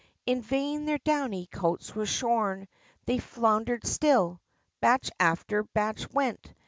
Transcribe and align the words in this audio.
In 0.25 0.41
vain 0.41 0.85
their 0.85 0.97
downy 0.97 1.45
coats 1.45 1.93
were 1.93 2.07
shorn; 2.07 2.67
They 3.05 3.19
floundered 3.19 3.85
still! 3.85 4.41
Batch 4.81 5.11
after 5.19 5.61
batch 5.61 6.09
went! 6.11 6.55